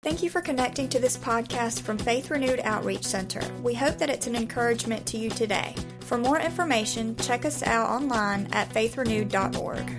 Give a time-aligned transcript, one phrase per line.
[0.00, 3.42] Thank you for connecting to this podcast from Faith Renewed Outreach Center.
[3.64, 5.74] We hope that it's an encouragement to you today.
[5.98, 9.90] For more information, check us out online at faithrenewed.org.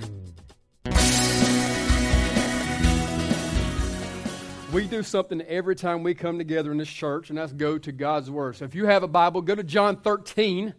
[4.72, 7.92] We do something every time we come together in this church, and that's go to
[7.92, 8.56] God's Word.
[8.56, 10.76] So if you have a Bible, go to John 13.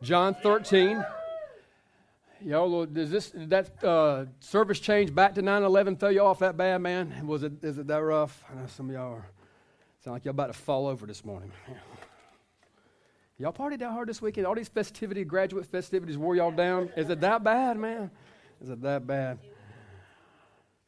[0.00, 1.04] John 13.
[2.44, 6.78] Y'all, does this that uh, service change back to 9/11 throw you off that bad,
[6.82, 7.26] man?
[7.26, 8.44] Was it is it that rough?
[8.50, 9.26] I know some of y'all are
[10.04, 11.50] sound like y'all about to fall over this morning.
[13.38, 14.46] Y'all partied that hard this weekend.
[14.46, 16.90] All these festivities, graduate festivities, wore y'all down.
[16.96, 18.10] Is it that bad, man?
[18.62, 19.38] Is it that bad?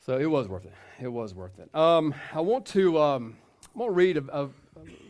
[0.04, 0.72] So it was worth it.
[1.00, 1.74] It was worth it.
[1.74, 3.36] Um, I want to um,
[3.74, 4.48] I want to read a, a,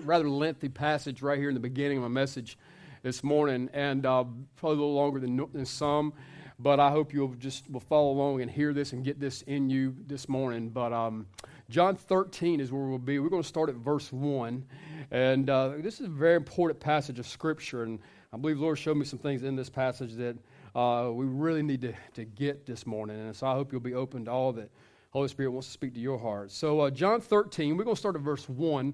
[0.01, 2.59] rather lengthy passage right here in the beginning of my message
[3.03, 4.25] this morning, and uh,
[4.57, 6.13] probably a little longer than, than some.
[6.61, 9.71] But I hope you'll just will follow along and hear this and get this in
[9.71, 10.71] you this morning.
[10.71, 11.27] But um,
[11.71, 13.21] John 13 is where we'll be.
[13.21, 14.65] We're going to start at verse 1.
[15.11, 17.85] And uh, this is a very important passage of Scripture.
[17.85, 18.01] And
[18.33, 20.37] I believe the Lord showed me some things in this passage that
[20.75, 23.19] uh, we really need to, to get this morning.
[23.19, 24.71] And so I hope you'll be open to all that
[25.11, 26.51] Holy Spirit wants to speak to your heart.
[26.51, 28.93] So, uh, John 13, we're going to start at verse 1.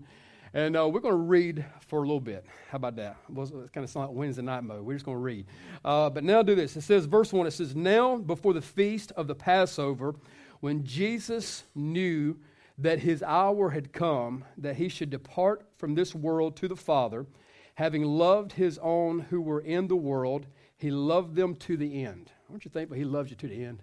[0.55, 2.47] And uh, we're going to read for a little bit.
[2.71, 3.17] How about that?
[3.29, 4.85] Well, it's kind of like Wednesday night mode.
[4.85, 5.47] We're just going to read.
[5.85, 6.77] Uh, but now do this.
[6.77, 10.15] It says, verse 1, it says, Now before the feast of the Passover,
[10.61, 12.37] when Jesus knew
[12.79, 17.27] that his hour had come, that he should depart from this world to the Father,
[17.75, 22.31] having loved his own who were in the world, he loved them to the end.
[22.49, 22.91] Aren't you think?
[22.91, 23.83] thankful he loves you to the end?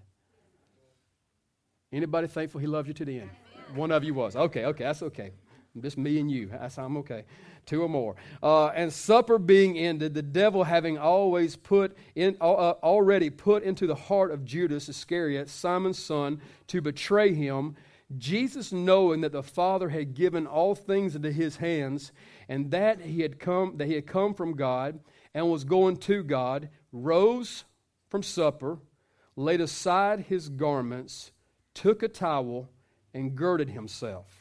[1.92, 3.30] Anybody thankful he loved you to the end?
[3.76, 4.38] One of you was.
[4.38, 5.32] Okay, okay, that's okay.
[5.80, 6.48] Just me and you.
[6.48, 7.24] That's, I'm okay.
[7.66, 8.16] Two or more.
[8.44, 13.88] Uh, and supper being ended, the devil having always put in, uh, already put into
[13.88, 17.76] the heart of Judas Iscariot, Simon's son, to betray him.
[18.18, 22.12] Jesus, knowing that the Father had given all things into his hands,
[22.50, 25.00] and that he had come, that he had come from God
[25.34, 27.64] and was going to God, rose
[28.10, 28.80] from supper,
[29.38, 31.31] laid aside his garments,
[31.74, 32.70] took a towel,
[33.14, 34.41] and girded himself.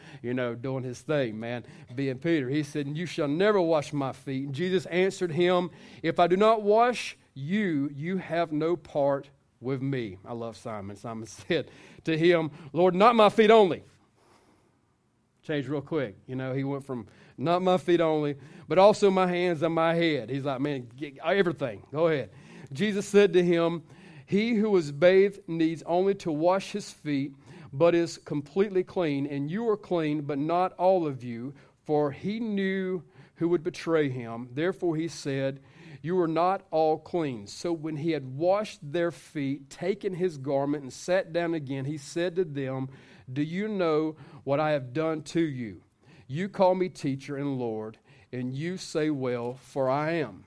[0.21, 1.63] you know, doing his thing, man,
[1.95, 2.49] being Peter.
[2.49, 4.45] He said, You shall never wash my feet.
[4.45, 5.71] And Jesus answered him,
[6.03, 9.29] If I do not wash you, you have no part
[9.59, 10.17] with me.
[10.25, 10.95] I love Simon.
[10.95, 11.69] Simon said
[12.03, 13.83] to him, Lord, not my feet only.
[15.43, 16.17] Changed real quick.
[16.27, 17.07] You know, he went from
[17.37, 18.35] not my feet only,
[18.67, 20.29] but also my hands and my head.
[20.29, 20.87] He's like, man,
[21.23, 21.83] everything.
[21.91, 22.29] Go ahead.
[22.73, 23.83] Jesus said to him,
[24.25, 27.33] He who is bathed needs only to wash his feet
[27.73, 31.53] but is completely clean, and you are clean, but not all of you,
[31.85, 33.03] for he knew
[33.35, 34.49] who would betray him.
[34.53, 35.61] Therefore he said,
[36.01, 37.47] You are not all clean.
[37.47, 41.97] So when he had washed their feet, taken his garment, and sat down again, he
[41.97, 42.89] said to them,
[43.31, 45.81] Do you know what I have done to you?
[46.27, 47.97] You call me teacher and Lord,
[48.31, 50.43] and you say, Well, for I am.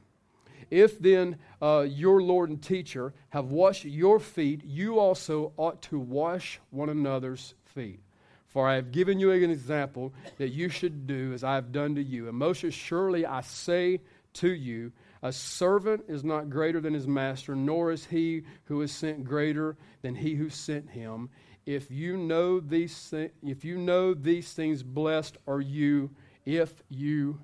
[0.74, 6.00] If then uh, your Lord and teacher have washed your feet, you also ought to
[6.00, 8.00] wash one another's feet.
[8.48, 11.94] For I have given you an example that you should do as I have done
[11.94, 12.26] to you.
[12.26, 14.00] And most assuredly I say
[14.32, 14.90] to you,
[15.22, 19.76] a servant is not greater than his master, nor is he who is sent greater
[20.02, 21.30] than he who sent him.
[21.66, 26.10] If you know these, th- if you know these things, blessed are you
[26.44, 27.38] if you.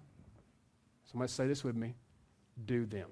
[1.05, 1.95] Somebody say this with me
[2.67, 3.09] do them.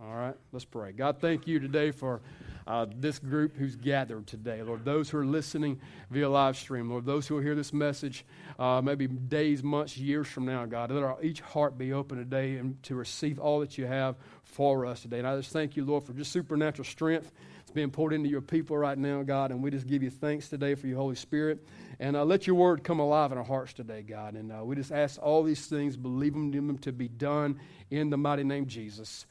[0.00, 0.92] All right, let's pray.
[0.92, 2.20] God, thank you today for
[2.68, 4.62] uh, this group who's gathered today.
[4.62, 8.24] Lord, those who are listening via live stream, Lord, those who will hear this message
[8.60, 12.58] uh, maybe days, months, years from now, God, let our, each heart be open today
[12.58, 14.14] and to receive all that you have
[14.44, 15.18] for us today.
[15.18, 18.40] And I just thank you, Lord, for just supernatural strength that's being poured into your
[18.40, 19.50] people right now, God.
[19.50, 21.66] And we just give you thanks today for your Holy Spirit.
[21.98, 24.34] And uh, let your word come alive in our hearts today, God.
[24.34, 27.58] And uh, we just ask all these things, believing them to be done
[27.90, 29.26] in the mighty name of Jesus.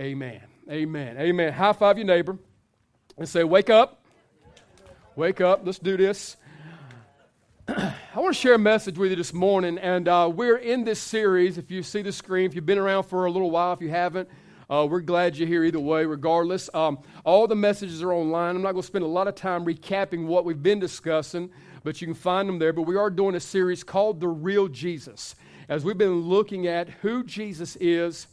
[0.00, 0.40] Amen.
[0.70, 1.18] Amen.
[1.18, 1.52] Amen.
[1.52, 2.38] High five your neighbor
[3.16, 4.00] and say, Wake up.
[5.16, 5.62] Wake up.
[5.64, 6.36] Let's do this.
[7.68, 11.00] I want to share a message with you this morning, and uh, we're in this
[11.00, 11.58] series.
[11.58, 13.88] If you see the screen, if you've been around for a little while, if you
[13.88, 14.28] haven't,
[14.70, 16.70] uh, we're glad you're here either way, regardless.
[16.72, 18.54] Um, all the messages are online.
[18.54, 21.50] I'm not going to spend a lot of time recapping what we've been discussing,
[21.82, 22.72] but you can find them there.
[22.72, 25.34] But we are doing a series called The Real Jesus,
[25.68, 28.28] as we've been looking at who Jesus is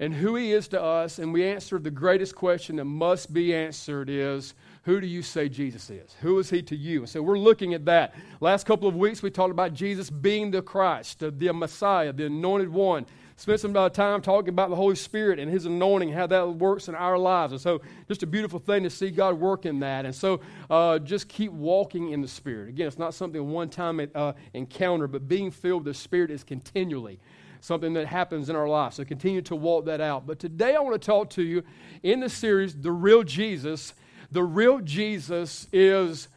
[0.00, 3.54] and who he is to us, and we answer the greatest question that must be
[3.54, 4.54] answered is,
[4.84, 6.16] who do you say Jesus is?
[6.22, 7.00] Who is he to you?
[7.00, 8.14] And so we're looking at that.
[8.40, 12.26] Last couple of weeks, we talked about Jesus being the Christ, the, the Messiah, the
[12.26, 13.04] anointed one.
[13.36, 16.94] Spent some time talking about the Holy Spirit and his anointing, how that works in
[16.94, 17.52] our lives.
[17.52, 20.04] And so, just a beautiful thing to see God work in that.
[20.04, 22.68] And so, uh, just keep walking in the Spirit.
[22.68, 26.44] Again, it's not something one time uh, encounter, but being filled with the Spirit is
[26.44, 27.18] continually
[27.60, 28.96] something that happens in our lives.
[28.96, 30.26] So continue to walk that out.
[30.26, 31.62] But today I want to talk to you
[32.02, 33.94] in the series, The Real Jesus.
[34.32, 36.28] The real Jesus is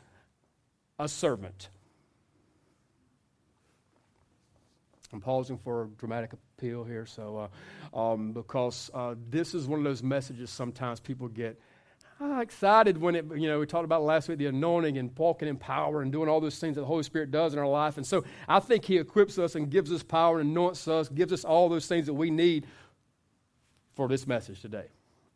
[0.97, 1.69] a servant.
[5.11, 7.49] I'm pausing for a dramatic appeal here, so
[7.93, 11.59] uh, um, because uh, this is one of those messages sometimes people get
[12.41, 15.57] excited when it, you know, we talked about last week the anointing and walking in
[15.57, 17.97] power and doing all those things that the Holy Spirit does in our life.
[17.97, 21.33] And so I think He equips us and gives us power and anoints us, gives
[21.33, 22.67] us all those things that we need
[23.95, 24.85] for this message today.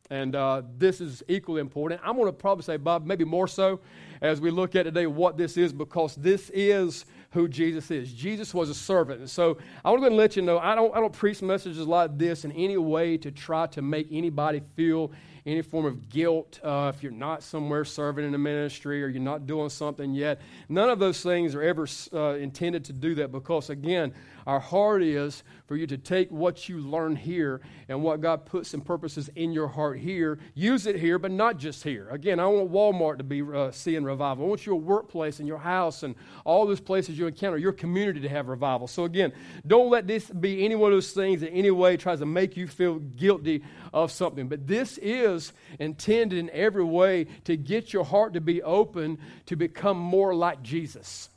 [0.09, 1.99] And uh, this is equally important.
[2.03, 3.81] I'm going to probably say, Bob, maybe more so
[4.21, 8.13] as we look at today what this is, because this is who Jesus is.
[8.13, 9.19] Jesus was a servant.
[9.19, 11.41] And so I want to go and let you know I don't, I don't preach
[11.41, 15.11] messages like this in any way to try to make anybody feel
[15.47, 19.21] any form of guilt uh, if you're not somewhere serving in a ministry or you're
[19.21, 20.41] not doing something yet.
[20.67, 24.13] None of those things are ever uh, intended to do that because, again,
[24.47, 27.59] our heart is for you to take what you learn here
[27.89, 31.57] and what God puts and purposes in your heart here, use it here, but not
[31.57, 32.07] just here.
[32.09, 34.45] Again, I want Walmart to be uh, seeing revival.
[34.45, 36.15] I want your workplace and your house and
[36.45, 38.87] all those places you encounter, your community to have revival.
[38.87, 39.33] So, again,
[39.67, 42.25] don't let this be any one of those things that in any way tries to
[42.25, 44.47] make you feel guilty of something.
[44.47, 49.17] But this is intended in every way to get your heart to be open
[49.47, 51.29] to become more like Jesus,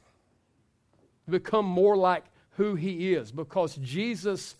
[1.28, 2.29] become more like
[2.60, 4.54] who he is because Jesus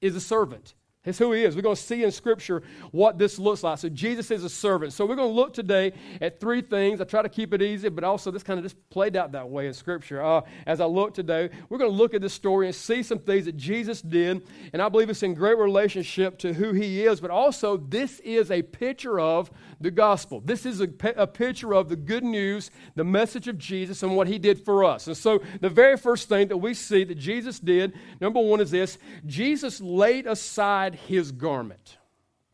[0.00, 0.74] is a servant.
[1.04, 1.54] It's who he is.
[1.54, 3.78] We're going to see in Scripture what this looks like.
[3.78, 4.94] So, Jesus is a servant.
[4.94, 5.92] So, we're going to look today
[6.22, 6.98] at three things.
[6.98, 9.50] I try to keep it easy, but also this kind of just played out that
[9.50, 10.24] way in Scripture.
[10.24, 13.18] Uh, as I look today, we're going to look at this story and see some
[13.18, 14.46] things that Jesus did.
[14.72, 18.50] And I believe it's in great relationship to who he is, but also this is
[18.50, 19.50] a picture of
[19.84, 20.40] the gospel.
[20.42, 24.26] This is a, a picture of the good news, the message of Jesus, and what
[24.26, 25.06] he did for us.
[25.06, 28.70] And so, the very first thing that we see that Jesus did, number one, is
[28.70, 31.98] this Jesus laid aside his garment.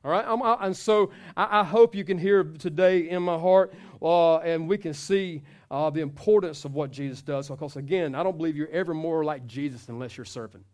[0.05, 0.25] All right?
[0.27, 4.67] I, and so I, I, hope you can hear today in my heart uh, and
[4.67, 7.49] we can see uh, the importance of what Jesus does.
[7.49, 10.65] Because, again, I don't believe you're ever more like Jesus unless you're serving.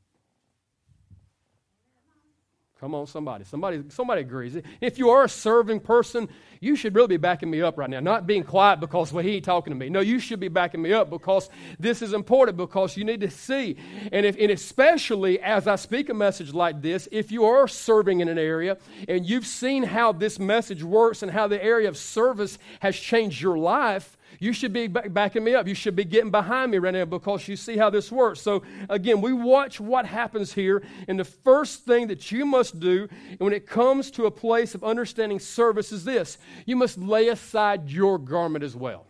[2.79, 3.43] Come on, somebody.
[3.45, 4.55] Somebody, somebody agrees.
[4.83, 6.29] If you are a serving person,
[6.61, 8.01] you should really be backing me up right now.
[8.01, 9.89] Not being quiet because well, he ain't talking to me.
[9.89, 13.31] No, you should be backing me up because this is important because you need to
[13.31, 13.79] see.
[14.13, 18.21] And, if, and especially as I speak a message like this, if you are serving
[18.21, 18.77] in an area
[19.09, 23.41] and you've seen how this message works and how the area of service has changed
[23.41, 25.67] your life, you should be backing me up.
[25.67, 28.41] You should be getting behind me right now because you see how this works.
[28.41, 30.83] So, again, we watch what happens here.
[31.09, 34.85] And the first thing that you must do when it comes to a place of
[34.85, 39.07] understanding service is this you must lay aside your garment as well.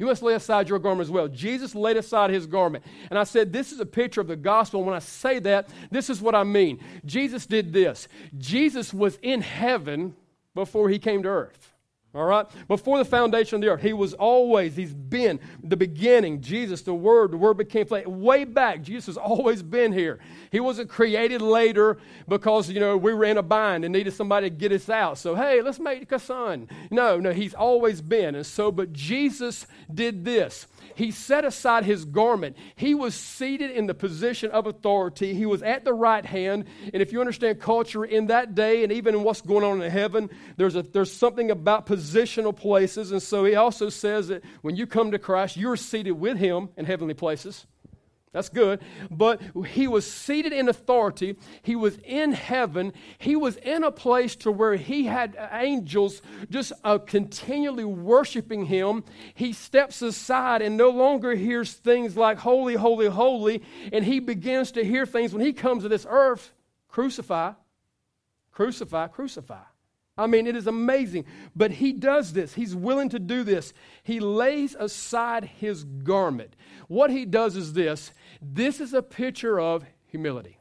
[0.00, 1.28] You must lay aside your garment as well.
[1.28, 2.82] Jesus laid aside his garment.
[3.10, 4.82] And I said, This is a picture of the gospel.
[4.82, 6.80] When I say that, this is what I mean.
[7.04, 8.08] Jesus did this.
[8.38, 10.16] Jesus was in heaven
[10.54, 11.69] before he came to earth.
[12.12, 12.44] All right?
[12.66, 16.40] Before the foundation of the earth, he was always, he's been the beginning.
[16.40, 18.04] Jesus, the Word, the Word became flesh.
[18.04, 20.18] Way back, Jesus has always been here.
[20.50, 24.50] He wasn't created later because, you know, we were in a bind and needed somebody
[24.50, 25.18] to get us out.
[25.18, 26.68] So, hey, let's make a son.
[26.90, 28.34] No, no, he's always been.
[28.34, 30.66] And so, but Jesus did this.
[30.94, 32.56] He set aside his garment.
[32.76, 35.34] He was seated in the position of authority.
[35.34, 36.66] He was at the right hand.
[36.92, 39.90] And if you understand culture in that day and even in what's going on in
[39.90, 43.12] heaven, there's, a, there's something about positional places.
[43.12, 46.70] And so he also says that when you come to Christ, you're seated with him
[46.76, 47.66] in heavenly places.
[48.32, 48.80] That's good.
[49.10, 51.36] But he was seated in authority.
[51.62, 52.92] He was in heaven.
[53.18, 59.02] He was in a place to where he had angels just uh, continually worshiping him.
[59.34, 63.62] He steps aside and no longer hears things like holy, holy, holy.
[63.92, 66.52] And he begins to hear things when he comes to this earth
[66.86, 67.52] crucify,
[68.52, 69.62] crucify, crucify.
[70.20, 71.24] I mean, it is amazing.
[71.56, 72.54] But he does this.
[72.54, 73.72] He's willing to do this.
[74.02, 76.54] He lays aside his garment.
[76.88, 80.59] What he does is this this is a picture of humility.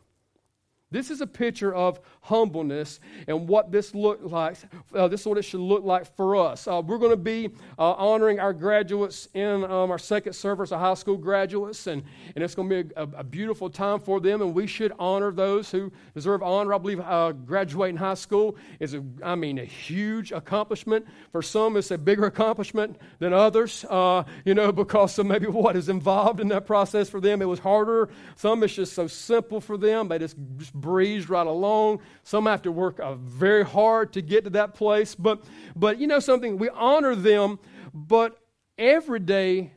[0.91, 4.57] This is a picture of humbleness and what this look like.
[4.91, 6.67] Uh, this is what it should look like for us.
[6.67, 10.79] Uh, we're going to be uh, honoring our graduates in um, our second service, our
[10.79, 12.03] high school graduates, and,
[12.33, 14.41] and it's going to be a, a, beautiful time for them.
[14.41, 16.73] And we should honor those who deserve honor.
[16.73, 21.05] I believe uh, graduating high school is, a, I mean, a huge accomplishment.
[21.31, 23.85] For some, it's a bigger accomplishment than others.
[23.87, 27.43] Uh, you know, because of maybe what is involved in that process for them.
[27.43, 28.09] It was harder.
[28.37, 30.07] Some it's just so simple for them.
[30.07, 31.99] They just, just breeze right along.
[32.23, 35.15] Some have to work uh, very hard to get to that place.
[35.15, 35.43] But,
[35.75, 37.59] but you know something, we honor them,
[37.93, 38.39] but
[38.77, 39.73] every day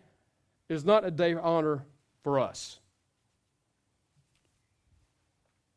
[0.69, 1.85] is not a day of honor
[2.23, 2.79] for us.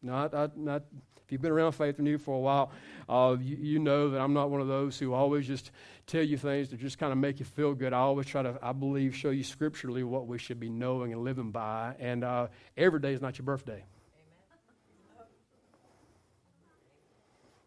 [0.02, 0.84] Not, not, not
[1.26, 2.72] if you've been around Faith Renewed for a while,
[3.10, 5.72] uh, you, you, know that I'm not one of those who always just
[6.06, 7.94] tell you things to just kind of make you feel good.
[7.94, 11.24] I always try to, I believe, show you scripturally what we should be knowing and
[11.24, 11.96] living by.
[12.00, 13.84] And uh, every day is not your birthday.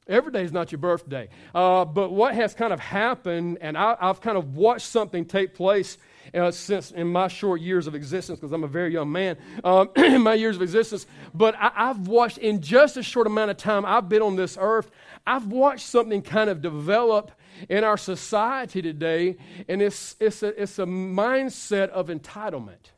[0.08, 1.28] Every day is not your birthday.
[1.54, 5.54] Uh, but what has kind of happened, and I, have kind of watched something take
[5.54, 5.98] place
[6.34, 9.90] uh, since in my short years of existence, because I'm a very young man, um,
[9.96, 11.06] in my years of existence.
[11.34, 14.56] But I, I've watched in just a short amount of time I've been on this
[14.58, 14.90] earth,
[15.26, 17.32] I've watched something kind of develop
[17.68, 19.36] in our society today,
[19.68, 22.92] and it's, it's, a, it's a mindset of entitlement.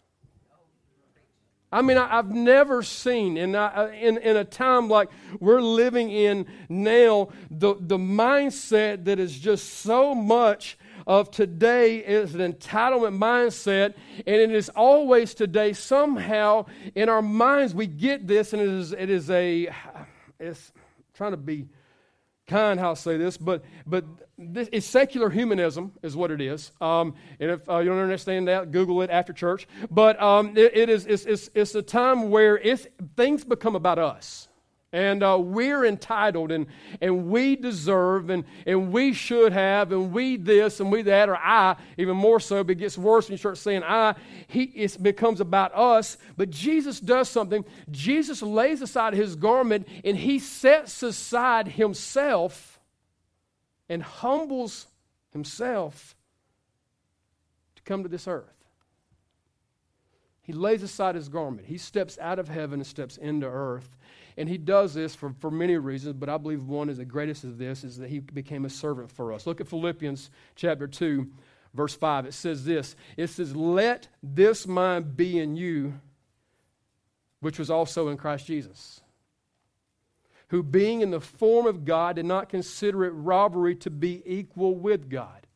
[1.72, 5.08] I mean, I, have never seen, in, in, in a time like
[5.38, 12.34] we're living in now, the, the mindset that is just so much of today is
[12.34, 13.94] an entitlement mindset,
[14.26, 18.92] and it is always today somehow in our minds we get this, and it is,
[18.92, 19.68] it is a,
[20.40, 20.72] it's
[21.14, 21.66] trying to be
[22.50, 24.04] kind how I say this, but, but
[24.36, 26.72] this is secular humanism is what it is.
[26.80, 29.66] Um, and if uh, you don't understand that, Google it after church.
[29.90, 33.98] But um, it, it is it's, it's, it's, a time where it's, things become about
[33.98, 34.49] us.
[34.92, 36.66] And uh, we're entitled and,
[37.00, 41.36] and we deserve and, and we should have and we this and we that or
[41.36, 44.16] I, even more so, but it gets worse when you start saying I.
[44.48, 46.16] He, it becomes about us.
[46.36, 47.64] But Jesus does something.
[47.92, 52.80] Jesus lays aside his garment and he sets aside himself
[53.88, 54.86] and humbles
[55.32, 56.16] himself
[57.76, 58.60] to come to this earth.
[60.42, 61.66] He lays aside his garment.
[61.68, 63.96] He steps out of heaven and steps into earth.
[64.40, 67.44] And he does this for, for many reasons, but I believe one is the greatest
[67.44, 69.46] of this is that he became a servant for us.
[69.46, 71.28] Look at Philippians chapter 2,
[71.74, 72.26] verse 5.
[72.26, 76.00] It says this It says, Let this mind be in you,
[77.40, 79.02] which was also in Christ Jesus
[80.50, 84.74] who, being in the form of God, did not consider it robbery to be equal
[84.74, 85.46] with God,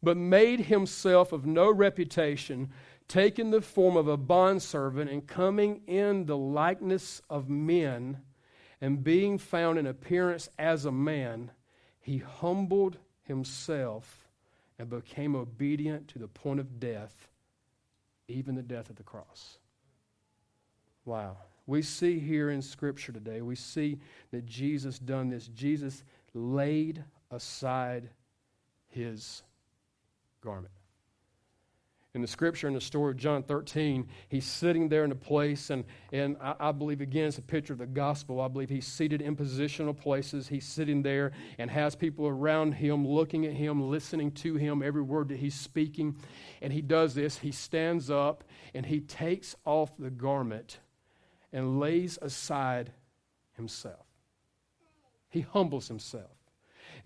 [0.00, 2.70] but made himself of no reputation,
[3.08, 8.18] taking the form of a bondservant, and coming in the likeness of men,
[8.80, 11.50] and being found in appearance as a man,
[12.00, 14.28] he humbled himself
[14.78, 17.28] and became obedient to the point of death,
[18.28, 19.58] even the death of the cross.
[21.04, 21.36] Wow.
[21.66, 23.98] We see here in Scripture today, we see
[24.32, 25.48] that Jesus done this.
[25.48, 26.02] Jesus
[26.34, 28.10] laid aside
[28.88, 29.42] his
[30.42, 30.72] garment.
[32.14, 35.70] In the scripture, in the story of John 13, he's sitting there in a place,
[35.70, 38.40] and, and I, I believe, again, it's a picture of the gospel.
[38.40, 40.46] I believe he's seated in positional places.
[40.46, 45.02] He's sitting there and has people around him looking at him, listening to him, every
[45.02, 46.16] word that he's speaking.
[46.62, 47.38] And he does this.
[47.38, 48.44] He stands up
[48.74, 50.78] and he takes off the garment
[51.52, 52.92] and lays aside
[53.56, 54.06] himself.
[55.30, 56.33] He humbles himself.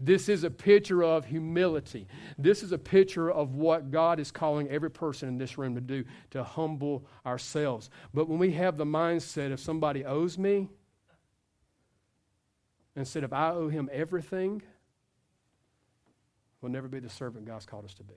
[0.01, 2.07] This is a picture of humility.
[2.37, 5.81] This is a picture of what God is calling every person in this room to
[5.81, 7.91] do, to humble ourselves.
[8.15, 10.69] But when we have the mindset if somebody owes me,
[12.95, 14.63] instead of I owe him everything,
[16.61, 18.15] we'll never be the servant God's called us to be.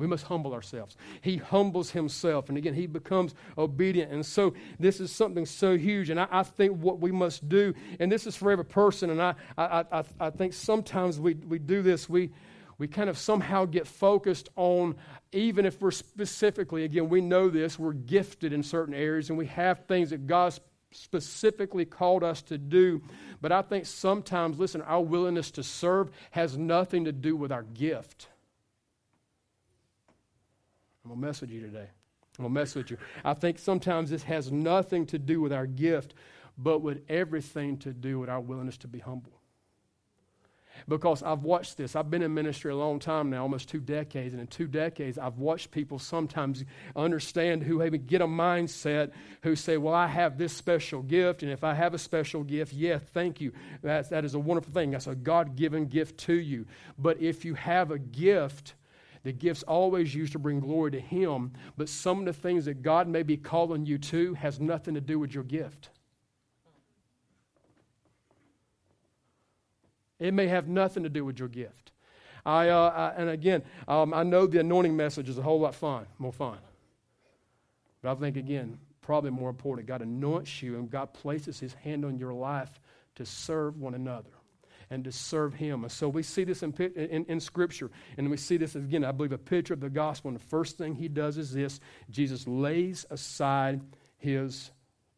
[0.00, 0.96] We must humble ourselves.
[1.20, 2.48] He humbles himself.
[2.48, 4.10] And again, he becomes obedient.
[4.10, 6.08] And so this is something so huge.
[6.08, 9.20] And I, I think what we must do, and this is for every person, and
[9.20, 12.30] I, I, I, I think sometimes we, we do this, we,
[12.78, 14.96] we kind of somehow get focused on,
[15.32, 19.46] even if we're specifically, again, we know this, we're gifted in certain areas and we
[19.46, 20.58] have things that God
[20.92, 23.02] specifically called us to do.
[23.42, 27.64] But I think sometimes, listen, our willingness to serve has nothing to do with our
[27.64, 28.28] gift.
[31.10, 31.88] I'm going to mess with you today.
[32.38, 32.96] I'm going to mess with you.
[33.24, 36.14] I think sometimes this has nothing to do with our gift,
[36.56, 39.32] but with everything to do with our willingness to be humble.
[40.88, 41.96] because I've watched this.
[41.96, 45.18] I've been in ministry a long time now, almost two decades, and in two decades,
[45.18, 46.64] I've watched people sometimes
[46.94, 49.10] understand who maybe get a mindset
[49.42, 52.72] who say, Well, I have this special gift, and if I have a special gift,
[52.72, 53.52] yeah, thank you.
[53.82, 54.92] That's, that is a wonderful thing.
[54.92, 56.66] That's a God given gift to you.
[56.96, 58.74] But if you have a gift,
[59.22, 62.82] the gift's always used to bring glory to Him, but some of the things that
[62.82, 65.90] God may be calling you to has nothing to do with your gift.
[70.18, 71.92] It may have nothing to do with your gift.
[72.44, 75.74] I, uh, I and again, um, I know the anointing message is a whole lot
[75.74, 76.58] fun, more fun.
[78.02, 82.04] But I think, again, probably more important, God anoints you and God places His hand
[82.04, 82.80] on your life
[83.16, 84.30] to serve one another
[84.90, 85.84] and to serve Him.
[85.84, 89.12] And so we see this in, in, in, Scripture, and we see this again, I
[89.12, 90.28] believe, a picture of the gospel.
[90.30, 91.80] And the first thing He does is this
[92.10, 93.80] Jesus lays aside
[94.18, 94.70] His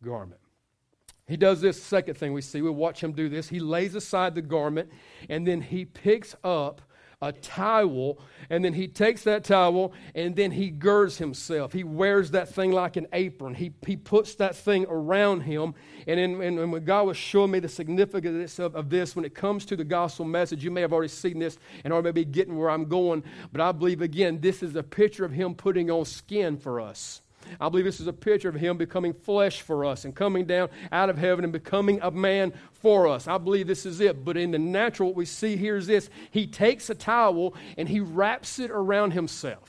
[0.05, 0.41] garment.
[1.27, 2.61] He does this second thing we see.
[2.61, 3.49] We watch him do this.
[3.49, 4.91] He lays aside the garment
[5.31, 6.83] and then he picks up
[7.23, 8.19] a towel
[8.51, 11.73] and then he takes that towel and then he girds himself.
[11.73, 13.55] He wears that thing like an apron.
[13.55, 15.75] He, he puts that thing around him.
[16.07, 19.35] And, in, and when God was showing me the significance of, of this, when it
[19.35, 22.59] comes to the gospel message, you may have already seen this and already be getting
[22.59, 23.23] where I'm going.
[23.53, 27.22] But I believe, again, this is a picture of him putting on skin for us.
[27.61, 30.69] I believe this is a picture of him becoming flesh for us and coming down
[30.91, 33.29] out of heaven and becoming a man for us.
[33.29, 34.25] I believe this is it.
[34.25, 37.89] But in the natural, what we see here is this he takes a towel and
[37.89, 39.69] he wraps it around himself.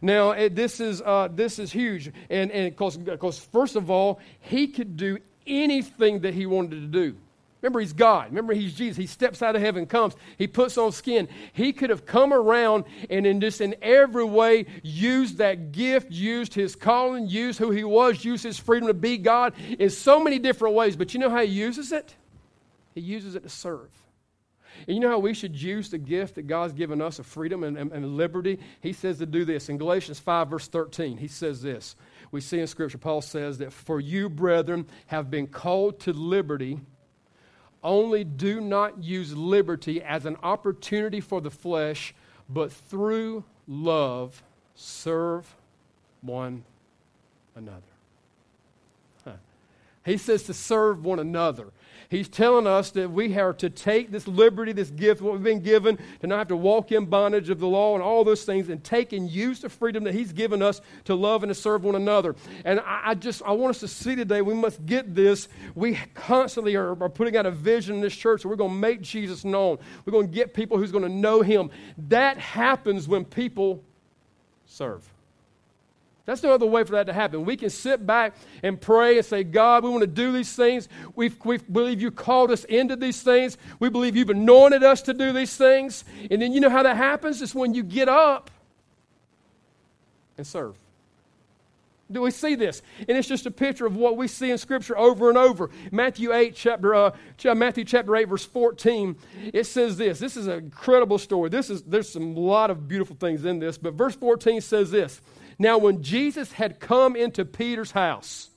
[0.00, 2.12] Now, it, this, is, uh, this is huge.
[2.30, 7.16] And because, first of all, he could do anything that he wanted to do.
[7.60, 8.28] Remember, he's God.
[8.28, 8.96] Remember, he's Jesus.
[8.96, 11.28] He steps out of heaven, comes, he puts on skin.
[11.52, 16.54] He could have come around and, in just in every way, used that gift, used
[16.54, 20.38] his calling, used who he was, used his freedom to be God in so many
[20.38, 20.96] different ways.
[20.96, 22.14] But you know how he uses it?
[22.94, 23.90] He uses it to serve.
[24.86, 27.64] And you know how we should use the gift that God's given us of freedom
[27.64, 28.60] and, and, and liberty?
[28.80, 29.68] He says to do this.
[29.68, 31.96] In Galatians 5, verse 13, he says this.
[32.30, 36.78] We see in Scripture, Paul says that, For you, brethren, have been called to liberty
[37.88, 42.14] only do not use liberty as an opportunity for the flesh,
[42.48, 44.42] but through love
[44.74, 45.56] serve
[46.20, 46.64] one
[47.56, 47.97] another.
[50.08, 51.72] He says to serve one another.
[52.08, 55.60] He's telling us that we are to take this liberty, this gift, what we've been
[55.60, 58.70] given, to not have to walk in bondage of the law and all those things,
[58.70, 61.84] and take and use the freedom that He's given us to love and to serve
[61.84, 62.34] one another.
[62.64, 65.48] And I, I just, I want us to see today, we must get this.
[65.74, 68.76] We constantly are, are putting out a vision in this church that we're going to
[68.76, 69.78] make Jesus known.
[70.06, 71.70] We're going to get people who's going to know Him.
[72.08, 73.84] That happens when people
[74.64, 75.06] serve.
[76.28, 77.46] That's no other way for that to happen.
[77.46, 80.86] We can sit back and pray and say, God, we want to do these things.
[81.16, 83.56] We believe you called us into these things.
[83.80, 86.04] We believe you've anointed us to do these things.
[86.30, 87.40] And then you know how that happens?
[87.40, 88.50] It's when you get up
[90.36, 90.76] and serve.
[92.12, 92.82] Do we see this?
[93.08, 95.70] And it's just a picture of what we see in Scripture over and over.
[95.90, 97.12] Matthew 8, chapter, uh,
[97.54, 99.16] Matthew chapter 8, verse 14,
[99.54, 100.18] it says this.
[100.18, 101.48] This is an incredible story.
[101.48, 105.22] This is, there's some lot of beautiful things in this, but verse 14 says this.
[105.58, 108.50] Now, when Jesus had come into Peter's house,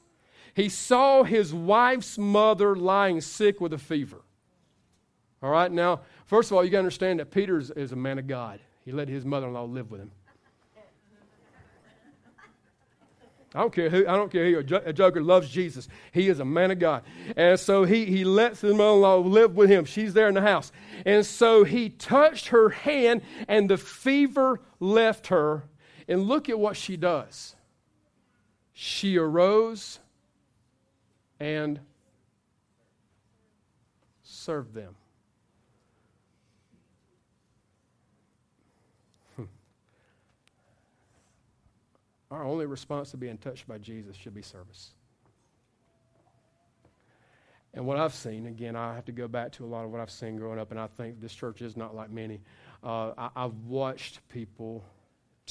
[0.54, 4.22] he saw his wife's mother lying sick with a fever.
[5.42, 7.96] All right, now, first of all, you got to understand that Peter is, is a
[7.96, 8.60] man of God.
[8.86, 10.12] He let his mother in law live with him.
[13.54, 15.90] I don't care who, I don't care who, a joker loves Jesus.
[16.14, 17.04] He is a man of God.
[17.36, 19.84] And so he, he lets his mother in law live with him.
[19.84, 20.72] She's there in the house.
[21.06, 25.64] And so he touched her hand, and the fever left her,
[26.12, 27.56] and look at what she does.
[28.74, 30.00] She arose
[31.39, 31.80] and
[34.21, 34.93] served them.
[39.38, 39.43] Hmm.
[42.30, 44.91] Our only response to being touched by Jesus should be service.
[47.74, 50.02] And what I've seen, again, I have to go back to a lot of what
[50.02, 52.41] I've seen growing up, and I think this church is not like many.
[52.84, 54.84] Uh, I, I've watched people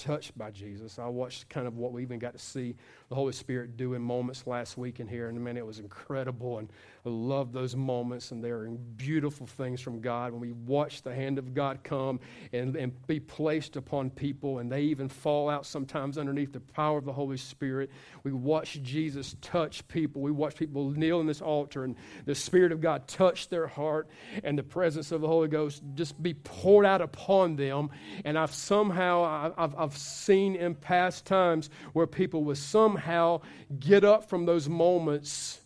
[0.01, 0.99] touched by Jesus.
[0.99, 2.75] I watched kind of what we even got to see
[3.11, 6.59] the Holy Spirit do in moments last week in here, and man, it was incredible.
[6.59, 6.69] And
[7.05, 11.37] I love those moments, and they're beautiful things from God when we watch the hand
[11.37, 12.21] of God come
[12.53, 16.99] and, and be placed upon people, and they even fall out sometimes underneath the power
[16.99, 17.91] of the Holy Spirit.
[18.23, 20.23] We watch Jesus touch people.
[20.23, 21.97] We watch people kneel in this altar, and
[22.27, 24.09] the Spirit of God touch their heart,
[24.45, 27.91] and the presence of the Holy Ghost just be poured out upon them.
[28.25, 32.55] And I've somehow, I've, I've seen in past times where people will
[33.01, 33.41] somehow
[33.79, 35.61] get up from those moments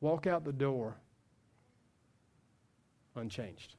[0.00, 0.96] walk out the door
[3.16, 3.76] unchanged.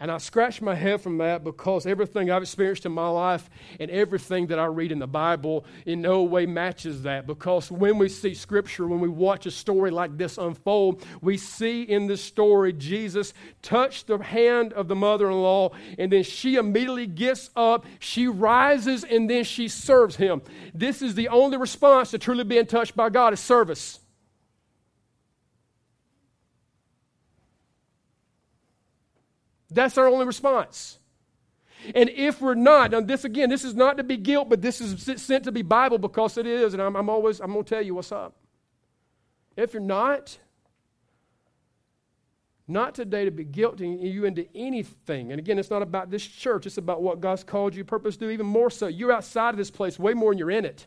[0.00, 3.90] And I scratch my head from that because everything I've experienced in my life and
[3.90, 7.28] everything that I read in the Bible in no way matches that.
[7.28, 11.82] Because when we see Scripture, when we watch a story like this unfold, we see
[11.82, 16.56] in this story Jesus touch the hand of the mother in law, and then she
[16.56, 20.42] immediately gets up, she rises, and then she serves him.
[20.74, 24.00] This is the only response to truly being touched by God is service.
[29.74, 30.98] That's our only response.
[31.94, 34.80] And if we're not, now this again, this is not to be guilt, but this
[34.80, 37.68] is sent to be Bible because it is, and I'm, I'm always, I'm going to
[37.68, 38.34] tell you what's up.
[39.56, 40.38] If you're not,
[42.66, 45.30] not today to be guilting you into anything.
[45.30, 48.26] And again, it's not about this church, it's about what God's called you purpose to
[48.26, 48.86] do, even more so.
[48.86, 50.86] You're outside of this place way more than you're in it.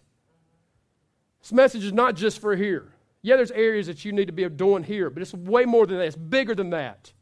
[1.42, 2.94] This message is not just for here.
[3.22, 5.98] Yeah, there's areas that you need to be doing here, but it's way more than
[5.98, 6.06] that.
[6.06, 7.14] It's bigger than that.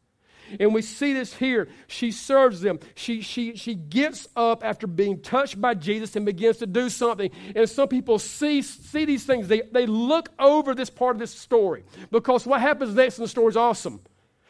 [0.59, 1.67] And we see this here.
[1.87, 2.79] She serves them.
[2.95, 7.31] She, she, she gets up after being touched by Jesus and begins to do something.
[7.55, 9.47] And some people see, see these things.
[9.47, 13.27] They, they look over this part of this story because what happens next in the
[13.27, 14.01] story is awesome.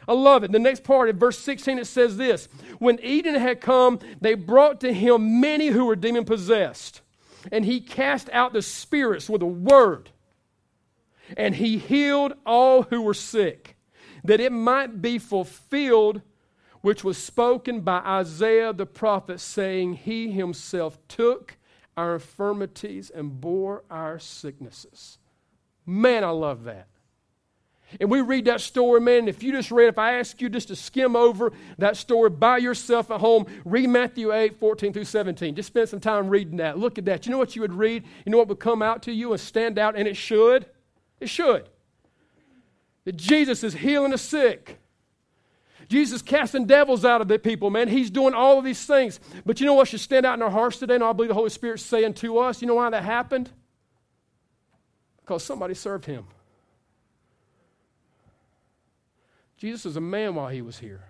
[0.08, 0.51] I love it.
[0.51, 2.47] The next part in verse 16 it says this
[2.79, 7.01] When evening had come, they brought to him many who were demon possessed,
[7.51, 10.12] and he cast out the spirits with a word,
[11.36, 13.74] and he healed all who were sick
[14.27, 16.21] that it might be fulfilled
[16.85, 21.57] which was spoken by Isaiah the prophet, saying, He himself took
[21.97, 25.17] our infirmities and bore our sicknesses.
[25.83, 26.88] Man, I love that.
[27.99, 29.27] And we read that story, man.
[29.27, 32.59] If you just read, if I ask you just to skim over that story by
[32.59, 35.55] yourself at home, read Matthew 8, 14 through 17.
[35.55, 36.77] Just spend some time reading that.
[36.77, 37.25] Look at that.
[37.25, 38.03] You know what you would read?
[38.27, 39.95] You know what would come out to you and stand out?
[39.95, 40.67] And it should.
[41.19, 41.67] It should
[43.05, 44.79] that Jesus is healing the sick.
[45.87, 47.87] Jesus casting devils out of the people, man.
[47.87, 49.19] He's doing all of these things.
[49.45, 50.95] But you know what should stand out in our hearts today?
[50.95, 53.51] And I believe the Holy Spirit's saying to us, you know why that happened?
[55.21, 56.25] Because somebody served him.
[59.57, 61.03] Jesus was a man while he was here.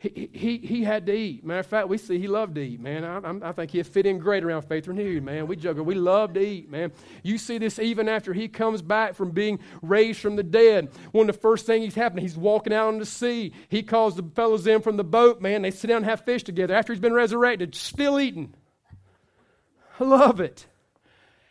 [0.00, 1.44] He, he, he had to eat.
[1.44, 3.04] Matter of fact, we see he loved to eat, man.
[3.04, 5.48] I, I think he'd fit in great around Faith Renewed, man.
[5.48, 5.84] We juggle.
[5.84, 6.92] We love to eat, man.
[7.24, 10.92] You see this even after he comes back from being raised from the dead.
[11.10, 13.52] One of the first things he's happening, he's walking out on the sea.
[13.68, 15.62] He calls the fellows in from the boat, man.
[15.62, 16.74] They sit down and have fish together.
[16.74, 18.54] After he's been resurrected, still eating.
[19.98, 20.64] I love it.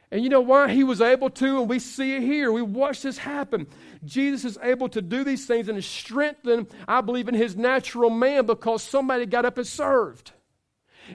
[0.10, 1.60] And you know why he was able to?
[1.60, 2.52] And we see it here.
[2.52, 3.68] We watch this happen.
[4.06, 8.46] Jesus is able to do these things and strengthen, I believe, in his natural man
[8.46, 10.32] because somebody got up and served.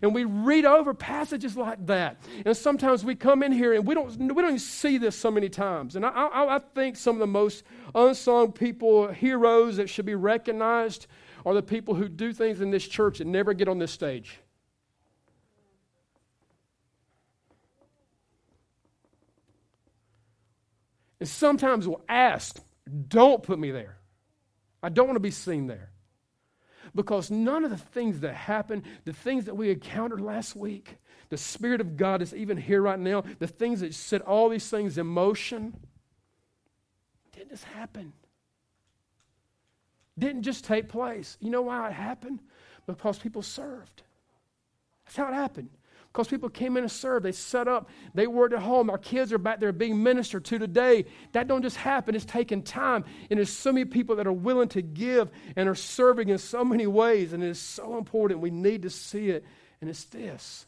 [0.00, 2.22] And we read over passages like that.
[2.44, 5.48] And sometimes we come in here and we don't, we don't see this so many
[5.48, 5.96] times.
[5.96, 10.14] And I, I, I think some of the most unsung people, heroes that should be
[10.14, 11.07] recognized,
[11.44, 14.38] are the people who do things in this church and never get on this stage.
[21.23, 22.59] And sometimes we'll ask,
[23.07, 23.97] don't put me there.
[24.83, 25.93] I don't want to be seen there.
[26.97, 30.97] Because none of the things that happened, the things that we encountered last week,
[31.29, 34.69] the Spirit of God is even here right now, the things that set all these
[34.69, 35.79] things in motion,
[37.31, 38.13] didn't just happen.
[40.19, 41.37] Didn't just take place.
[41.39, 42.41] You know why it happened?
[42.85, 44.03] Because people served.
[45.05, 45.71] That's how it happened
[46.12, 47.25] because people came in and served.
[47.25, 47.88] They set up.
[48.12, 48.90] They worked at home.
[48.90, 51.07] Our kids are back there being ministered to today.
[51.33, 52.14] That don't just happen.
[52.14, 53.05] It's taking time.
[53.31, 56.64] And there's so many people that are willing to give and are serving in so
[56.64, 57.33] many ways.
[57.33, 58.40] And it is so important.
[58.40, 59.42] We need to see it.
[59.81, 60.66] And it's this.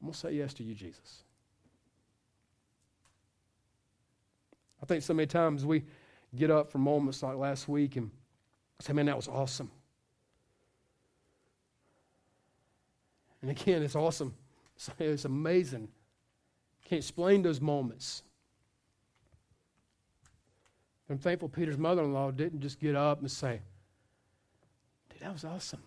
[0.00, 1.22] I'm going to say yes to you, Jesus.
[4.82, 5.84] I think so many times we
[6.34, 8.10] get up from moments like last week and
[8.80, 9.70] say, man, that was awesome.
[13.44, 14.34] And again, it's awesome.
[14.98, 15.88] It's amazing.
[16.86, 18.22] Can't explain those moments.
[21.10, 23.60] I'm thankful Peter's mother in law didn't just get up and say,
[25.10, 25.82] Dude, that was awesome.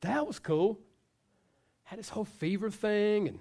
[0.00, 0.80] That was cool.
[1.84, 3.38] Had this whole fever thing and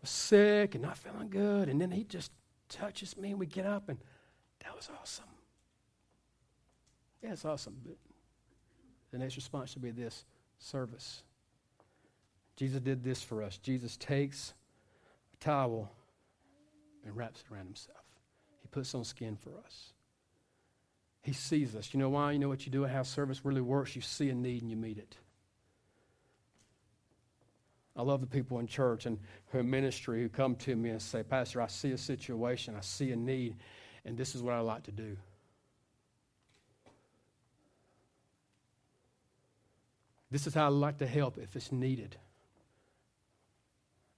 [0.00, 1.68] was sick and not feeling good.
[1.68, 2.30] And then he just
[2.68, 3.98] touches me and we get up and
[4.60, 5.24] that was awesome.
[7.20, 7.78] Yeah, it's awesome.
[7.84, 7.96] But
[9.10, 10.24] the next response should be this
[10.62, 11.22] service.
[12.56, 13.58] Jesus did this for us.
[13.58, 14.54] Jesus takes
[15.34, 15.90] a towel
[17.04, 18.04] and wraps it around himself.
[18.60, 19.92] He puts on skin for us.
[21.22, 21.92] He sees us.
[21.92, 22.32] You know why?
[22.32, 23.94] You know what you do at house service really works?
[23.94, 25.16] You see a need and you meet it.
[27.94, 29.18] I love the people in church and
[29.52, 33.12] in ministry who come to me and say, Pastor, I see a situation, I see
[33.12, 33.56] a need,
[34.04, 35.16] and this is what I like to do.
[40.32, 42.16] This is how I like to help if it's needed.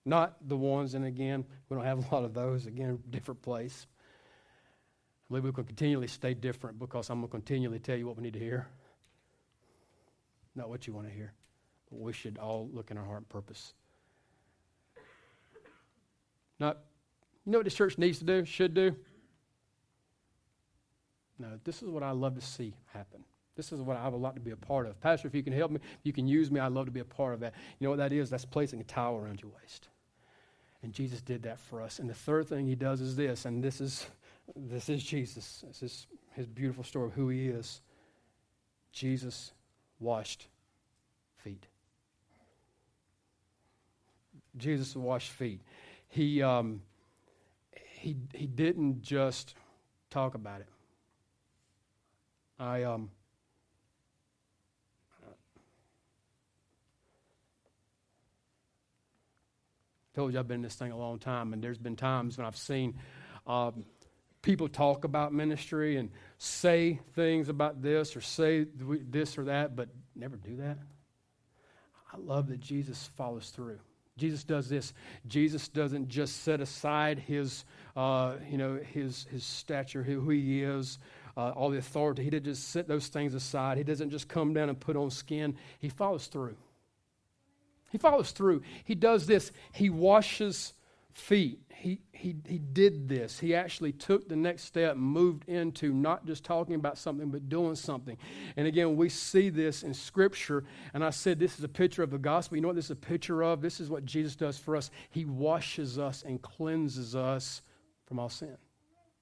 [0.04, 3.88] Not the ones, and again, we don't have a lot of those, again, different place.
[3.88, 8.16] I believe we can continually stay different because I'm going to continually tell you what
[8.16, 8.68] we need to hear.
[10.54, 11.32] Not what you want to hear.
[11.90, 13.74] But we should all look in our heart and purpose.
[16.60, 16.78] Not,
[17.44, 18.94] you know what this church needs to do, should do?
[21.40, 23.24] No, this is what I love to see happen.
[23.56, 25.00] This is what I have a lot to be a part of.
[25.00, 27.00] Pastor, if you can help me, if you can use me, I'd love to be
[27.00, 27.54] a part of that.
[27.78, 28.30] You know what that is?
[28.30, 29.88] That's placing a towel around your waist.
[30.82, 31.98] And Jesus did that for us.
[31.98, 34.06] And the third thing he does is this, and this is
[34.54, 35.64] this is Jesus.
[35.66, 37.80] This is his beautiful story of who he is.
[38.92, 39.52] Jesus
[39.98, 40.48] washed
[41.36, 41.66] feet.
[44.56, 45.60] Jesus washed feet.
[46.08, 46.82] He, um,
[47.72, 49.54] he, he didn't just
[50.10, 50.68] talk about it.
[52.58, 53.10] I, um,
[60.14, 62.46] told you I've been in this thing a long time, and there's been times when
[62.46, 62.94] I've seen
[63.46, 63.84] um,
[64.42, 69.88] people talk about ministry and say things about this or say this or that, but
[70.14, 70.78] never do that.
[72.12, 73.80] I love that Jesus follows through.
[74.16, 74.92] Jesus does this.
[75.26, 77.64] Jesus doesn't just set aside his,
[77.96, 80.98] uh, you know, his, his stature, who he is,
[81.36, 82.22] uh, all the authority.
[82.22, 83.76] He didn't just set those things aside.
[83.76, 85.56] He doesn't just come down and put on skin.
[85.80, 86.54] He follows through.
[87.94, 88.62] He follows through.
[88.82, 89.52] He does this.
[89.70, 90.72] He washes
[91.12, 91.60] feet.
[91.72, 93.38] He, he, he did this.
[93.38, 97.76] He actually took the next step, moved into not just talking about something, but doing
[97.76, 98.16] something.
[98.56, 100.64] And again, we see this in Scripture.
[100.92, 102.56] And I said this is a picture of the gospel.
[102.56, 103.62] You know what this is a picture of?
[103.62, 104.90] This is what Jesus does for us.
[105.10, 107.62] He washes us and cleanses us
[108.06, 108.56] from all sin.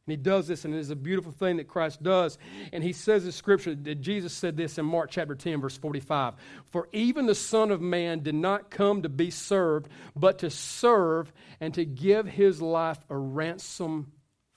[0.07, 2.37] And he does this, and it is a beautiful thing that Christ does.
[2.73, 6.35] And he says in Scripture that Jesus said this in Mark chapter 10, verse 45
[6.67, 11.33] For even the Son of Man did not come to be served, but to serve
[11.61, 14.11] and to give his life a ransom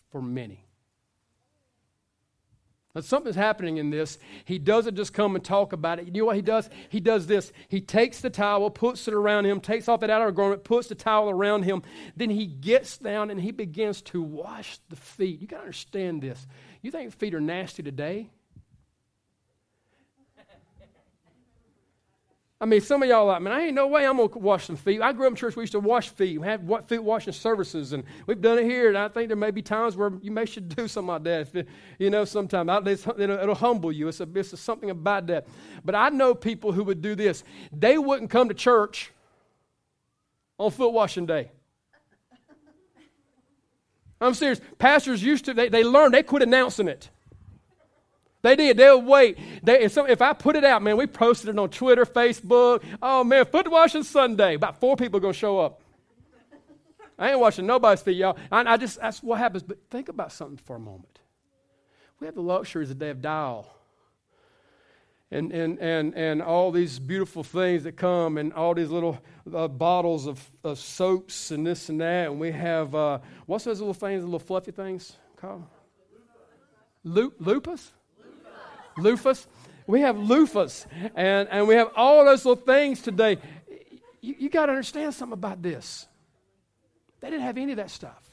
[0.09, 0.64] for many.
[2.95, 4.17] But something's happening in this.
[4.45, 6.05] He doesn't just come and talk about it.
[6.07, 6.69] You know what he does?
[6.87, 7.51] He does this.
[7.67, 10.95] He takes the towel, puts it around him, takes off that outer garment, puts the
[10.95, 11.83] towel around him.
[12.15, 15.41] Then he gets down and he begins to wash the feet.
[15.41, 16.47] You got to understand this.
[16.81, 18.29] You think feet are nasty today?
[22.61, 24.67] I mean, some of y'all like, man, I ain't no way I'm going to wash
[24.67, 25.01] some feet.
[25.01, 26.39] I grew up in church, we used to wash feet.
[26.39, 28.87] We have feet washing services, and we've done it here.
[28.87, 31.53] And I think there may be times where you may should do something like that.
[31.53, 31.67] If
[31.99, 34.07] you know, sometime it'll, it'll, humble you.
[34.07, 35.47] It's, a, it's something about that.
[35.83, 37.43] But I know people who would do this.
[37.73, 39.11] They wouldn't come to church
[40.57, 41.51] on foot washing day.
[44.21, 44.61] I'm serious.
[44.79, 47.09] Pastors used to, they, they learned, they quit announcing it.
[48.45, 48.77] They did.
[48.77, 49.39] They'll wait.
[49.63, 52.83] They, if, if I put it out, man, we posted it on Twitter, Facebook.
[53.01, 54.53] Oh, man, foot washing Sunday.
[54.53, 55.81] About four people are going to show up.
[57.17, 58.37] I ain't washing nobody's feet, y'all.
[58.51, 59.63] I, I, just, that's what happens.
[59.63, 61.17] But think about something for a moment.
[62.19, 63.67] We have the luxuries of the day of dial.
[65.31, 69.17] And, and, and, and all these beautiful things that come, and all these little
[69.51, 72.27] uh, bottles of, of soaps and this and that.
[72.27, 75.65] And we have, uh, what's those little things, the little fluffy things called?
[77.03, 77.91] Lupus?
[78.97, 79.45] Loofahs.
[79.87, 83.37] We have loofahs, and, and we have all those little things today.
[84.21, 86.07] You, you got to understand something about this.
[87.19, 88.23] They didn't have any of that stuff.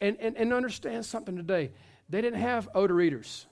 [0.00, 1.70] And, and, and understand something today.
[2.08, 3.46] They didn't have odor eaters.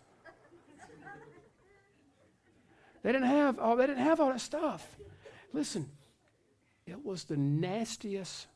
[3.03, 4.85] They didn't have all, they didn't have all that stuff.
[5.53, 5.89] Listen,
[6.87, 8.49] it was the nastiest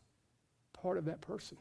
[0.73, 1.57] part of that person.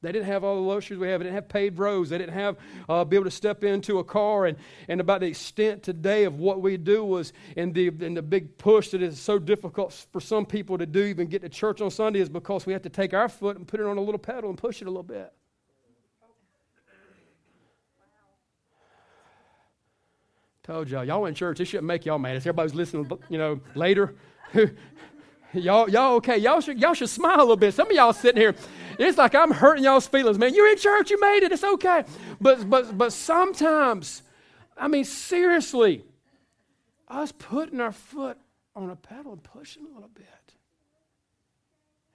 [0.00, 1.18] They didn't have all the luxuries we have.
[1.18, 2.10] They didn't have paved roads.
[2.10, 2.56] They didn't have
[2.88, 4.46] uh, be able to step into a car.
[4.46, 4.56] And,
[4.86, 8.56] and about the extent today of what we do was, and the, and the big
[8.58, 11.90] push that is so difficult for some people to do, even get to church on
[11.90, 14.20] Sunday, is because we have to take our foot and put it on a little
[14.20, 15.32] pedal and push it a little bit.
[20.62, 21.58] Told y'all, y'all in church.
[21.58, 22.36] It shouldn't make y'all mad.
[22.36, 24.14] If everybody's listening, you know, later.
[25.54, 26.38] y'all, y'all okay?
[26.38, 27.74] Y'all should, y'all should smile a little bit.
[27.74, 28.54] Some of y'all sitting here
[28.98, 30.54] it's like I'm hurting y'all's feelings, man.
[30.54, 32.04] You're in church, you made it, it's okay.
[32.40, 34.22] But but but sometimes,
[34.76, 36.04] I mean, seriously,
[37.06, 38.38] us putting our foot
[38.74, 40.26] on a pedal and pushing a little bit.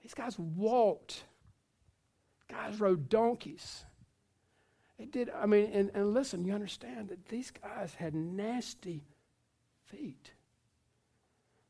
[0.02, 1.24] These guys walked.
[2.50, 3.84] Guys rode donkeys.
[4.98, 9.02] They did, I mean, and, and listen, you understand that these guys had nasty
[9.86, 10.32] feet.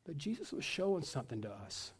[0.05, 1.93] But Jesus was showing something to us.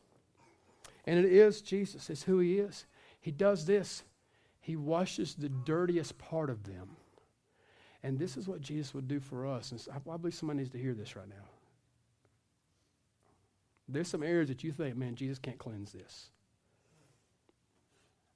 [1.07, 2.87] And it is Jesus, it's who He is.
[3.21, 4.05] He does this,
[4.61, 6.97] He washes the dirtiest part of them.
[8.03, 9.73] And this is what Jesus would do for us.
[9.73, 11.49] And I believe somebody needs to hear this right now.
[13.89, 16.31] There's some areas that you think, man, Jesus can't cleanse this.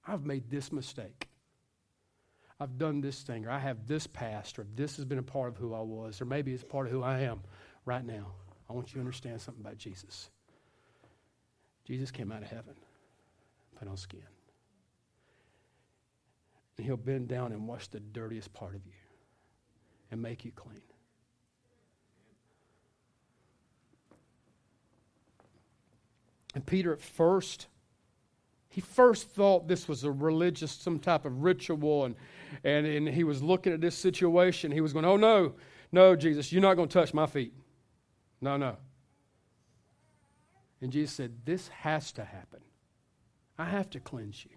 [0.07, 1.29] I've made this mistake.
[2.61, 5.49] I've done this thing, or I have this past, or this has been a part
[5.49, 7.41] of who I was, or maybe it's part of who I am
[7.85, 8.33] right now.
[8.69, 10.31] I want you to understand something about Jesus.
[11.85, 12.75] Jesus came out of heaven,
[13.79, 14.23] put on skin.
[16.77, 18.93] And he'll bend down and wash the dirtiest part of you
[20.11, 20.83] and make you clean.
[26.55, 27.69] And Peter at first,
[28.69, 32.15] he first thought this was a religious, some type of ritual, and,
[32.65, 34.71] and, and he was looking at this situation.
[34.71, 35.55] He was going, Oh, no,
[35.93, 37.53] no, Jesus, you're not going to touch my feet.
[38.40, 38.77] No, no.
[40.81, 42.61] And Jesus said, This has to happen.
[43.59, 44.57] I have to cleanse you.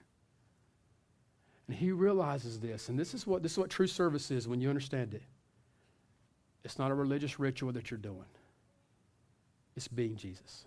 [1.68, 4.62] And he realizes this, and this is what this is what true service is when
[4.62, 5.24] you understand it.
[6.64, 8.26] It's not a religious ritual that you're doing.
[9.76, 10.66] It's being Jesus.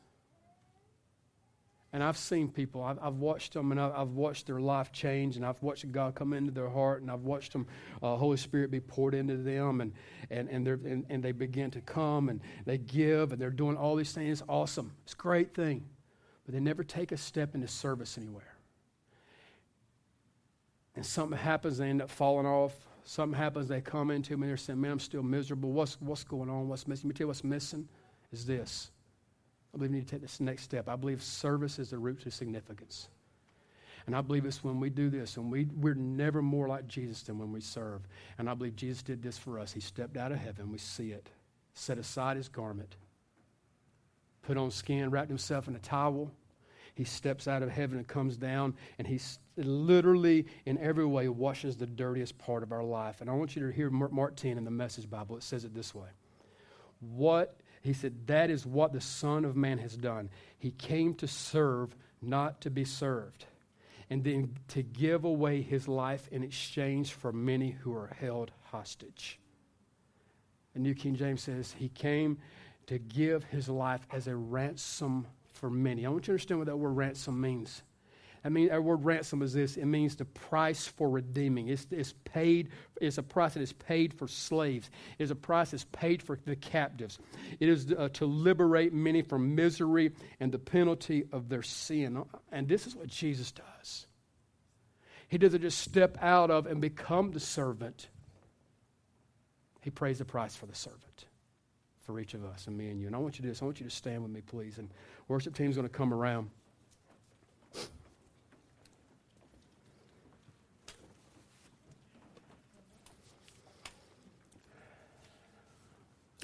[1.95, 5.37] And I've seen people, I've, I've watched them, and I've, I've, watched their life change,
[5.37, 7.69] and I've watched God come into their heart, and I've watched them,
[8.03, 9.93] uh, Holy Spirit be poured into them, and,
[10.29, 13.95] and, and, and, and they begin to come, and they give, and they're doing all
[13.95, 14.41] these things.
[14.41, 14.91] It's awesome.
[15.05, 15.85] It's a great thing.
[16.45, 18.57] But they never take a step into service anywhere.
[20.97, 22.75] And something happens, they end up falling off.
[23.05, 25.71] Something happens, they come into me, and they're saying, Man, I'm still miserable.
[25.71, 26.69] What's, what's going on?
[26.69, 27.09] What's missing?
[27.09, 27.89] Let me tell you what's missing
[28.33, 28.91] is this
[29.75, 30.89] I believe we need to take this next step.
[30.89, 33.09] I believe service is the root to significance.
[34.07, 37.23] And I believe it's when we do this, and we, we're never more like Jesus
[37.23, 38.07] than when we serve.
[38.39, 39.73] And I believe Jesus did this for us.
[39.73, 40.71] He stepped out of heaven.
[40.71, 41.29] We see it.
[41.73, 42.95] Set aside his garment,
[44.43, 46.31] put on skin, wrapped himself in a towel.
[46.95, 49.19] He steps out of heaven and comes down, and he
[49.57, 53.21] literally, in every way, washes the dirtiest part of our life.
[53.21, 55.37] And I want you to hear Mark 10 in the Message Bible.
[55.37, 56.11] It says it this way
[57.01, 60.31] What he said, That is what the Son of Man has done.
[60.59, 63.45] He came to serve, not to be served,
[64.09, 69.39] and then to give away his life in exchange for many who are held hostage.
[70.73, 72.39] The New King James says, He came
[72.87, 76.07] to give his life as a ransom for many.
[76.07, 77.83] I want you to understand what that word ransom means.
[78.45, 81.69] I mean, our word ransom is this it means the price for redeeming.
[81.69, 82.69] It's, it's paid,
[83.01, 86.39] it's a price that is paid for slaves, it is a price that's paid for
[86.45, 87.19] the captives.
[87.59, 92.23] It is uh, to liberate many from misery and the penalty of their sin.
[92.53, 94.07] And this is what Jesus does.
[95.29, 98.09] He doesn't just step out of and become the servant,
[99.81, 101.25] He pays the price for the servant
[102.03, 103.07] for each of us and me and you.
[103.07, 103.63] And I want you to do this.
[103.63, 104.77] I want you to stand with me, please.
[104.77, 104.91] And
[105.27, 106.51] worship team's going to come around.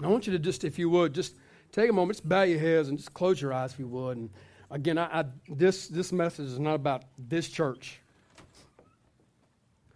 [0.02, 1.36] I want you to just, if you would, just
[1.72, 4.16] take a moment, just bow your heads and just close your eyes if you would.
[4.16, 4.30] And
[4.70, 8.00] again, I, I, this, this message is not about this church.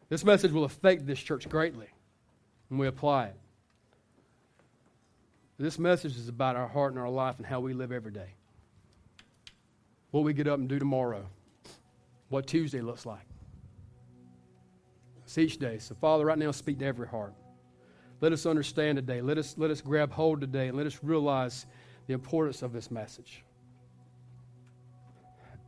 [0.08, 1.88] This message will affect this church greatly
[2.68, 3.36] when we apply it.
[5.58, 8.34] This message is about our heart and our life and how we live every day.
[10.10, 11.26] What we get up and do tomorrow.
[12.28, 13.26] What Tuesday looks like.
[15.24, 15.78] It's each day.
[15.78, 17.34] So, Father, right now, speak to every heart.
[18.20, 19.20] Let us understand today.
[19.20, 21.66] Let us, let us grab hold today and let us realize
[22.06, 23.44] the importance of this message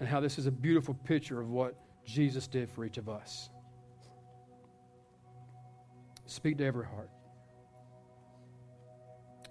[0.01, 3.51] and how this is a beautiful picture of what Jesus did for each of us.
[6.27, 7.11] Speak to every heart.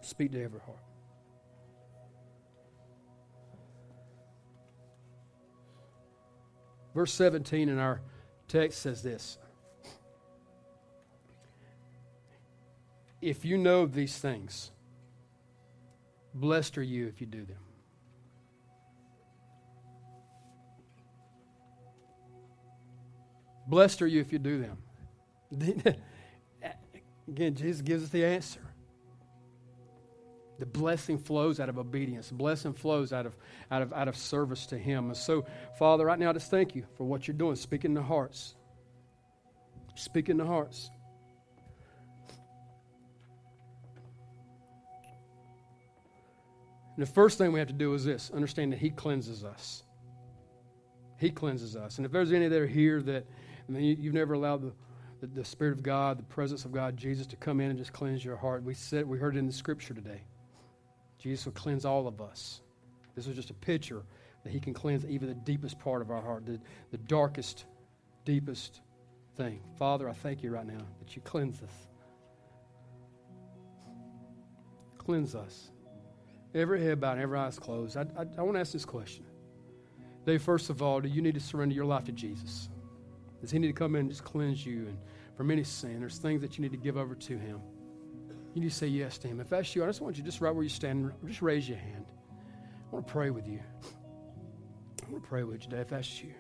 [0.02, 0.78] Speak to every heart.
[6.94, 8.02] Verse 17 in our
[8.48, 9.38] text says this
[13.26, 14.70] If you know these things,
[16.36, 17.58] blessed are you if you do them.
[23.68, 24.78] Blessed are you if you do them.
[27.28, 28.62] Again, Jesus gives us the answer.
[30.60, 32.28] The blessing flows out of obedience.
[32.28, 33.36] The blessing flows out of,
[33.72, 35.08] out of, out of service to Him.
[35.08, 35.48] And so,
[35.80, 37.56] Father, right now, I just thank you for what you're doing.
[37.56, 38.54] Speaking to hearts.
[39.96, 40.92] Speaking to hearts.
[46.96, 49.84] And the first thing we have to do is this understand that He cleanses us.
[51.18, 51.98] He cleanses us.
[51.98, 53.26] And if there's any that are here that
[53.68, 54.74] I mean, you've never allowed the,
[55.22, 57.94] the, the, Spirit of God, the presence of God, Jesus, to come in and just
[57.94, 60.22] cleanse your heart, we said we heard it in the Scripture today.
[61.18, 62.62] Jesus will cleanse all of us.
[63.16, 64.04] This is just a picture
[64.44, 66.60] that He can cleanse even the deepest part of our heart, the,
[66.92, 67.66] the darkest,
[68.24, 68.82] deepest
[69.36, 69.62] thing.
[69.78, 71.88] Father, I thank you right now that you cleanse us.
[74.98, 75.72] Cleanse us.
[76.56, 77.98] Every head bowed, every eyes closed.
[77.98, 79.26] I, I, I want to ask this question.
[80.26, 82.70] Dave, first of all, do you need to surrender your life to Jesus?
[83.42, 84.98] Does He need to come in and just cleanse you and
[85.36, 86.00] from any sin?
[86.00, 87.60] There's things that you need to give over to Him.
[88.54, 89.42] You need to say yes to Him.
[89.42, 91.78] If that's you, I just want you just right where you stand, just raise your
[91.78, 92.06] hand.
[92.32, 93.60] I want to pray with you.
[95.06, 96.34] I want to pray with you today if that's you.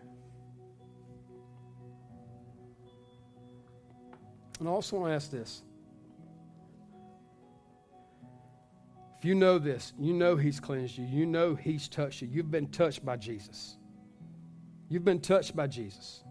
[4.59, 5.61] And I also want to ask this.
[9.25, 12.67] You know this, you know He's cleansed you, you know He's touched you, you've been
[12.67, 13.77] touched by Jesus.
[14.89, 16.23] You've been touched by Jesus.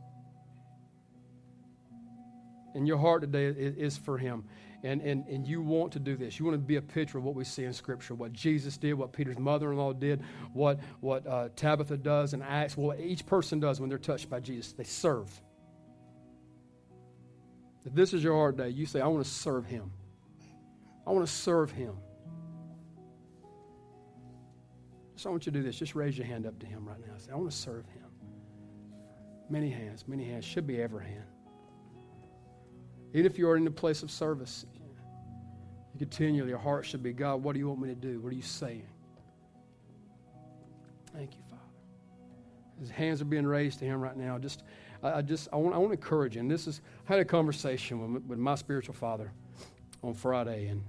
[2.75, 4.45] And your heart today is for Him.
[4.83, 6.39] And, and, and you want to do this.
[6.39, 8.95] You want to be a picture of what we see in Scripture, what Jesus did,
[8.95, 10.23] what Peter's mother in law did,
[10.53, 14.41] what, what uh, Tabitha does and Acts, what each person does when they're touched by
[14.41, 14.73] Jesus.
[14.73, 15.31] They serve.
[17.87, 19.91] If this is your heart day, you say, I want to serve Him.
[21.07, 21.97] I want to serve Him.
[25.25, 25.79] So I want you to do this.
[25.79, 27.15] Just raise your hand up to Him right now.
[27.17, 28.05] Say, I want to serve Him.
[29.49, 30.45] Many hands, many hands.
[30.45, 31.25] Should be every hand.
[33.15, 34.67] Even if you're in the place of service,
[35.95, 38.21] you continually, your heart should be, God, what do you want me to do?
[38.21, 38.87] What are you saying?
[41.15, 41.63] Thank you, Father.
[42.81, 44.37] His hands are being raised to him right now.
[44.37, 44.63] Just,
[45.03, 46.43] I, I just, I want, I want to encourage you.
[46.43, 49.33] And this is, I had a conversation with, with my spiritual father
[50.03, 50.83] on Friday, and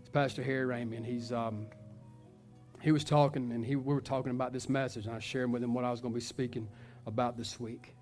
[0.00, 1.66] it's Pastor Harry Ramey, and he's, um,
[2.80, 5.62] he was talking, and he, we were talking about this message, and I shared with
[5.62, 6.68] him what I was going to be speaking
[7.06, 7.94] about this week.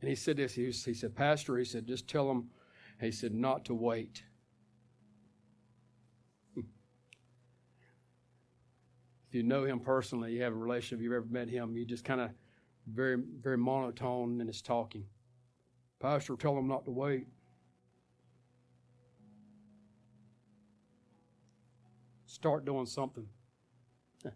[0.00, 0.52] And he said this.
[0.52, 2.50] He, was, he said, Pastor, he said, just tell them,
[3.00, 4.22] he said, not to wait.
[6.56, 6.64] if
[9.38, 12.20] you know him personally, you have a relationship, you've ever met him, you just kind
[12.20, 12.30] of
[12.86, 15.04] very, very monotone in his talking.
[16.00, 17.26] Pastor, tell them not to wait.
[22.44, 23.26] Start doing something.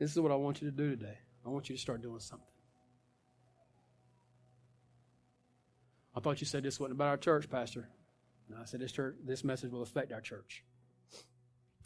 [0.00, 1.16] this is what I want you to do today.
[1.46, 2.44] I want you to start doing something.
[6.12, 7.88] I thought you said this wasn't about our church, Pastor.
[8.60, 10.64] I said this church, this message will affect our church.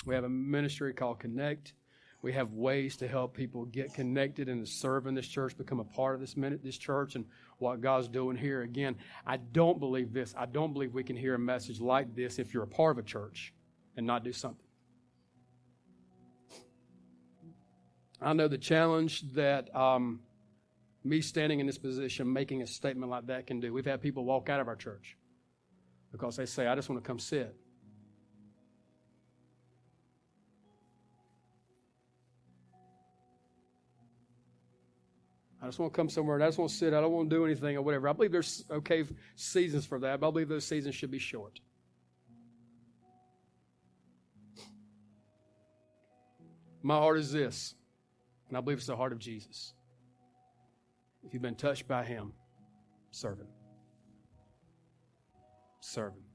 [0.06, 1.74] We have a ministry called Connect.
[2.20, 5.78] We have ways to help people get connected and to serve in this church, become
[5.78, 7.24] a part of this minute, this church, and
[7.58, 8.62] what God's doing here.
[8.62, 10.34] Again, I don't believe this.
[10.36, 13.04] I don't believe we can hear a message like this if you're a part of
[13.04, 13.54] a church
[13.96, 14.64] and not do something.
[18.20, 20.20] I know the challenge that um,
[21.04, 23.72] me standing in this position, making a statement like that can do.
[23.72, 25.16] We've had people walk out of our church
[26.10, 27.54] because they say, I just want to come sit.
[35.68, 36.94] Just want to come somewhere and I just want to sit.
[36.94, 38.08] I don't want to do anything or whatever.
[38.08, 39.04] I believe there's okay
[39.36, 41.60] seasons for that, but I believe those seasons should be short.
[46.82, 47.74] My heart is this
[48.48, 49.74] and I believe it's the heart of Jesus.
[51.24, 52.32] If you've been touched by him,
[53.10, 53.48] serve him.
[55.80, 56.27] Serve him.